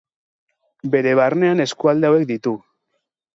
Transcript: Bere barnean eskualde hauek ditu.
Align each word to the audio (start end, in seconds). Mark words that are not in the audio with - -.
Bere 0.95 1.13
barnean 1.19 1.61
eskualde 1.67 2.11
hauek 2.11 2.27
ditu. 2.33 2.55